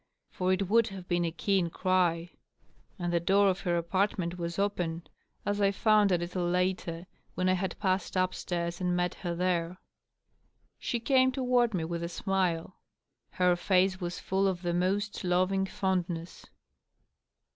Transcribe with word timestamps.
For 0.31 0.51
it 0.51 0.67
would 0.67 0.87
have 0.87 1.07
been 1.07 1.23
a 1.25 1.31
keen 1.31 1.69
cry; 1.69 2.31
and 2.97 3.13
the 3.13 3.19
door 3.19 3.49
of 3.49 3.59
her 3.59 3.77
apartment 3.77 4.35
was 4.35 4.57
open, 4.57 5.03
as 5.45 5.61
I 5.61 5.69
found 5.69 6.11
a 6.11 6.17
little 6.17 6.43
later, 6.49 7.05
when 7.35 7.47
I 7.47 7.53
had 7.53 7.77
passed 7.77 8.17
up 8.17 8.33
stairs 8.33 8.81
and 8.81 8.95
met 8.95 9.13
her 9.13 9.35
there. 9.35 9.77
She 10.79 10.99
came 10.99 11.31
toward 11.31 11.75
me 11.75 11.83
with 11.83 12.01
a 12.01 12.09
smile. 12.09 12.77
Her 13.33 13.55
face 13.55 14.01
was 14.01 14.19
full 14.19 14.47
of 14.47 14.63
the 14.63 14.73
most 14.73 15.23
loving 15.23 15.67
fondness. 15.67 16.47